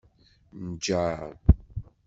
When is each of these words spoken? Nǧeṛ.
Nǧeṛ. 0.67 1.19